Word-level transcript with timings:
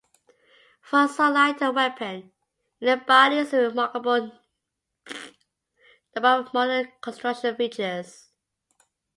For 0.81 1.07
so 1.07 1.29
light 1.29 1.61
a 1.61 1.69
weapon, 1.71 2.31
it 2.79 2.87
embodies 2.87 3.53
a 3.53 3.57
remarkable 3.69 4.31
number 6.15 6.27
of 6.27 6.51
modern 6.55 6.91
construction 7.03 7.55
features. 7.55 8.31